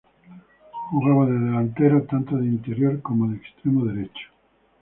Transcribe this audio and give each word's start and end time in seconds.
Jugaba 0.89 1.27
de 1.27 1.33
delantero, 1.37 2.01
tanto 2.09 2.35
de 2.35 2.47
interior 2.47 3.03
como 3.03 3.27
de 3.29 3.37
extremo 3.37 3.85
derecho. 3.85 4.31